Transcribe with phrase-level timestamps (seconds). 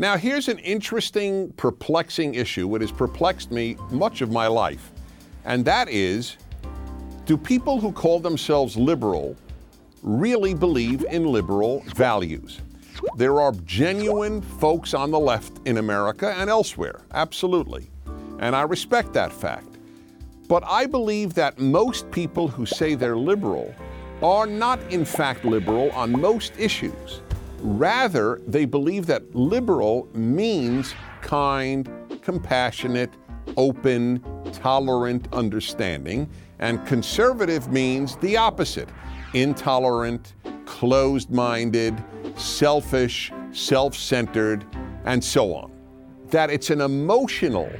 [0.00, 2.74] Now, here's an interesting, perplexing issue.
[2.74, 4.92] It has perplexed me much of my life,
[5.44, 6.38] and that is
[7.26, 9.36] do people who call themselves liberal
[10.02, 12.62] really believe in liberal values?
[13.18, 17.90] There are genuine folks on the left in America and elsewhere, absolutely.
[18.38, 19.76] And I respect that fact.
[20.48, 23.74] But I believe that most people who say they're liberal
[24.22, 27.20] are not, in fact, liberal on most issues.
[27.62, 31.88] Rather, they believe that liberal means kind,
[32.22, 33.10] compassionate,
[33.56, 36.28] open, tolerant, understanding,
[36.58, 38.88] and conservative means the opposite
[39.32, 40.34] intolerant,
[40.66, 42.02] closed minded,
[42.36, 44.64] selfish, self centered,
[45.04, 45.70] and so on.
[46.28, 47.70] That it's an emotional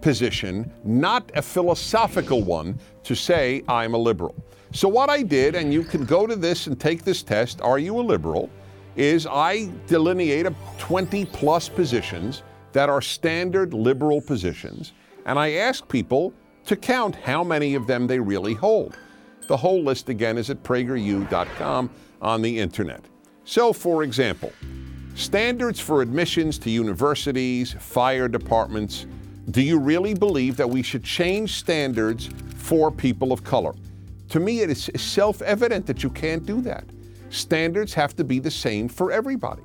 [0.00, 4.34] position, not a philosophical one, to say I'm a liberal.
[4.72, 7.78] So, what I did, and you can go to this and take this test, Are
[7.78, 8.50] you a liberal?
[8.96, 10.46] Is I delineate
[10.78, 12.42] 20 plus positions
[12.72, 14.92] that are standard liberal positions,
[15.26, 16.32] and I ask people
[16.66, 18.96] to count how many of them they really hold.
[19.48, 21.90] The whole list again is at prageru.com
[22.22, 23.04] on the internet.
[23.44, 24.52] So, for example,
[25.14, 29.06] standards for admissions to universities, fire departments.
[29.50, 33.74] Do you really believe that we should change standards for people of color?
[34.30, 36.84] To me, it is self evident that you can't do that.
[37.34, 39.62] Standards have to be the same for everybody.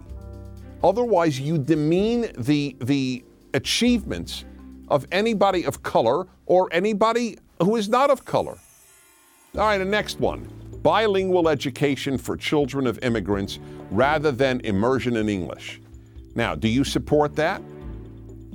[0.83, 4.45] Otherwise, you demean the, the achievements
[4.87, 8.57] of anybody of color or anybody who is not of color.
[9.55, 10.49] All right, the next one
[10.81, 13.59] bilingual education for children of immigrants
[13.91, 15.81] rather than immersion in English.
[16.35, 17.61] Now, do you support that?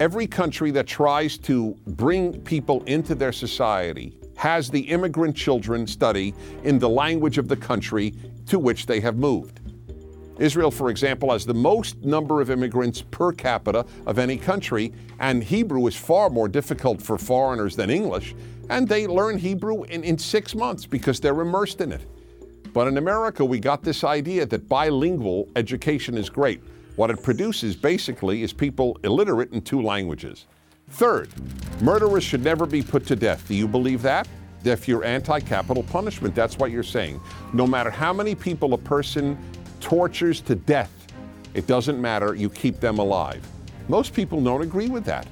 [0.00, 6.34] Every country that tries to bring people into their society has the immigrant children study
[6.64, 8.14] in the language of the country
[8.46, 9.61] to which they have moved.
[10.39, 15.45] Israel, for example, has the most number of immigrants per capita of any country, and
[15.45, 18.34] Hebrew is far more difficult for foreigners than English,
[18.68, 22.02] and they learn Hebrew in, in six months because they're immersed in it.
[22.72, 26.61] But in America, we got this idea that bilingual education is great.
[26.96, 30.46] What it produces basically is people illiterate in two languages.
[30.90, 31.28] Third,
[31.80, 33.48] murderers should never be put to death.
[33.48, 34.28] Do you believe that?
[34.64, 37.20] If you're anti capital punishment, that's what you're saying.
[37.52, 39.36] No matter how many people a person
[39.80, 40.90] tortures to death,
[41.52, 43.46] it doesn't matter, you keep them alive.
[43.89, 45.27] Most people don't agree with that.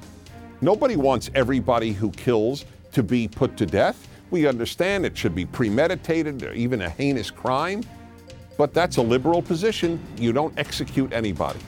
[0.61, 4.09] Nobody wants everybody who kills to be put to death.
[4.31, 7.83] We understand it should be premeditated or even a heinous crime,
[8.59, 10.01] but that's a liberal position.
[10.19, 11.61] You don't execute anybody.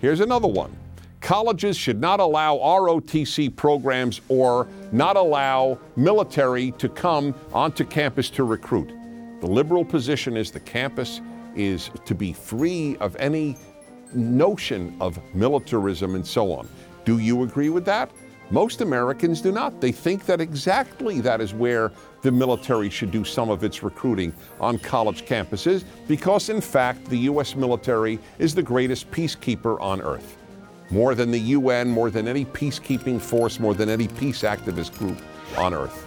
[0.00, 0.76] Here's another one
[1.28, 8.44] colleges should not allow ROTC programs or not allow military to come onto campus to
[8.44, 8.90] recruit.
[9.42, 11.20] The liberal position is the campus
[11.54, 13.58] is to be free of any
[14.14, 16.66] notion of militarism and so on.
[17.04, 18.10] Do you agree with that?
[18.50, 19.82] Most Americans do not.
[19.82, 24.32] They think that exactly that is where the military should do some of its recruiting
[24.62, 27.54] on college campuses, because in fact, the U.S.
[27.54, 30.37] military is the greatest peacekeeper on earth.
[30.90, 35.18] More than the UN, more than any peacekeeping force, more than any peace activist group
[35.56, 36.06] on earth.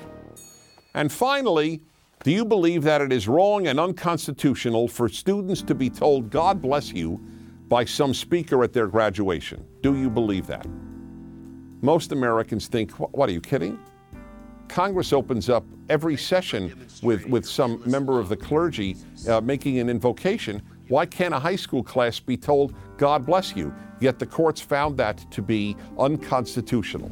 [0.93, 1.81] And finally,
[2.23, 6.61] do you believe that it is wrong and unconstitutional for students to be told, God
[6.61, 7.19] bless you,
[7.67, 9.65] by some speaker at their graduation?
[9.81, 10.67] Do you believe that?
[11.81, 13.79] Most Americans think, what are you kidding?
[14.67, 18.95] Congress opens up every session with, with some member of the clergy
[19.27, 20.61] uh, making an invocation.
[20.91, 23.73] Why can't a high school class be told, God bless you?
[24.01, 27.09] Yet the courts found that to be unconstitutional.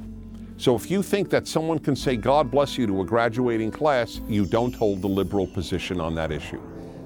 [0.57, 4.19] So if you think that someone can say, God bless you to a graduating class,
[4.27, 6.61] you don't hold the liberal position on that issue.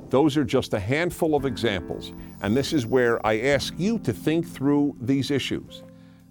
[0.09, 2.13] Those are just a handful of examples.
[2.41, 5.83] And this is where I ask you to think through these issues.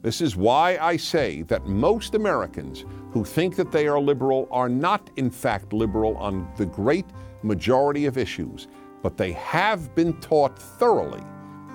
[0.03, 4.69] This is why I say that most Americans who think that they are liberal are
[4.69, 7.07] not, in fact, liberal on the great
[7.45, 8.67] majority of issues,
[9.03, 11.23] but they have been taught thoroughly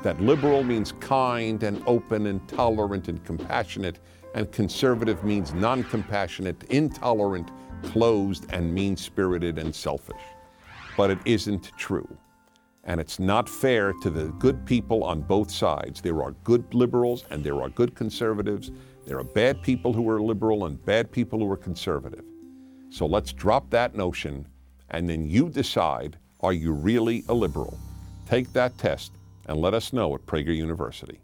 [0.03, 3.99] that liberal means kind and open and tolerant and compassionate,
[4.35, 7.51] and conservative means non compassionate, intolerant,
[7.83, 10.21] closed, and mean spirited and selfish.
[10.95, 12.07] But it isn't true.
[12.83, 15.99] And it's not fair to the good people on both sides.
[15.99, 18.71] There are good liberals and there are good conservatives.
[19.05, 22.23] There are bad people who are liberal and bad people who are conservative.
[22.89, 24.47] So let's drop that notion
[24.89, 27.77] and then you decide are you really a liberal?
[28.25, 29.11] Take that test
[29.47, 31.19] and let us know at Prager University.